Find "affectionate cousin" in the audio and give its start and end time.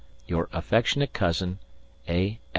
0.51-1.59